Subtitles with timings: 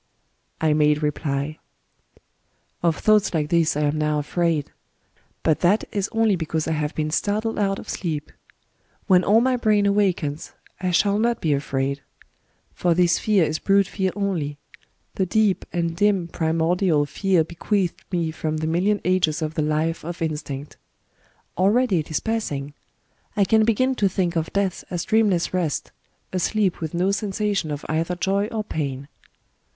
[0.59, 1.59] I made reply:—
[2.15, 2.17] ^^
[2.81, 4.71] Of thoughts like these I am now afraid.
[5.43, 8.29] But that is only because I have been startled out of sJeep.
[9.05, 11.99] When all my brain awakens, I shall not be afnud..
[12.73, 14.57] For this fear is brute fear only,—
[15.17, 20.03] the deep and dim primordial fear bequeathed me from the million ages of the life
[20.03, 20.77] of instinct....
[21.59, 22.73] Already it is passing.
[23.37, 25.91] I can begin to think of death as dream less rest,—
[26.33, 29.07] a sleep with no sensation of either joy or pain."